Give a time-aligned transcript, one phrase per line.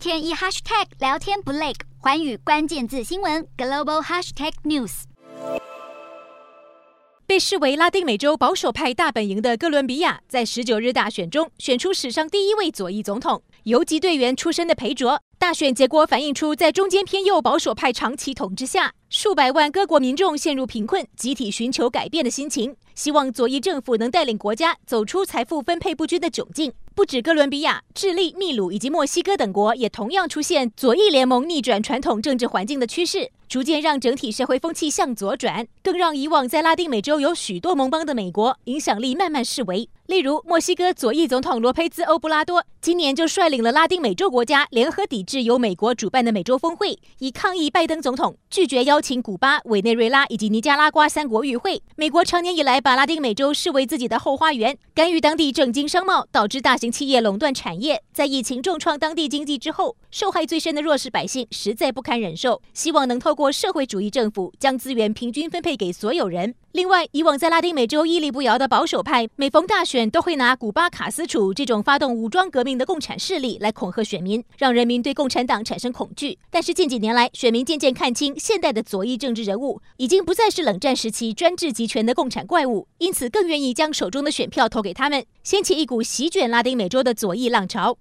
[0.00, 5.02] 天一 hashtag 聊天不累，环宇关键字新闻 global hashtag news。
[7.26, 15.20] 被视为拉丁美洲保守派大本营的哥伦比亚，在十九日大选中选出史上第一位左翼总统，游击队员出身的裴卓。
[15.40, 26.74] 大选结果反映出，在中间偏右保守派长期统治下，数百万各国民众陷入贫困，集体寻求改变的心情，希望左翼政府能带领国家走出财富分配不均的窘境。
[26.94, 33.30] 不止哥伦比亚、智利、秘鲁以及墨西哥等国，也同样出现左翼联盟逆转传统政治环境的趋势。
[33.48, 39.88] 逐渐让整体社会风气向左转，更让以往在拉丁美洲有许多盟邦的美国影响力慢慢式微。
[40.06, 51.82] 例如，墨西哥左翼总统罗佩兹·欧布拉多今年就率领了拉丁美洲国家联合抵制是由美国主办的美洲峰会，以抗议拜登总统拒绝邀请古巴、委内瑞拉以及尼加拉瓜三国与会。
[51.96, 58.02] 美国长年以来把拉丁美洲视为自己的后花园，干预当地政经商贸，导致大型企业垄断产业。
[58.12, 63.30] 在疫情重创当地经济之后，受害最深的弱势百姓实在不堪忍受，希望能透。
[63.40, 66.54] 过社会主义政府将资源平均分配给所有人。
[66.72, 76.38] 另外，以往在拉丁美洲屹立不摇的保守派，每逢大选都会拿古巴卡斯楚这种发动武装革命的共产势力来恐吓选民，让人民对共产党产生恐惧。
[76.50, 87.98] 但是近几年来，选民渐渐看清现代的左翼政治人物已经不再是冷战时期专制集权的共产怪物，因此更愿意将手中的选票投给他们，掀起一股席卷拉丁美洲的左翼浪潮。